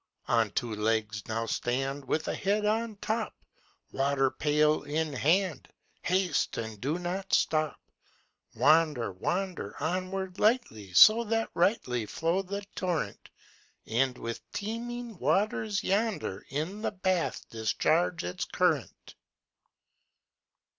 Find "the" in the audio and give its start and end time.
12.41-12.65, 16.81-16.93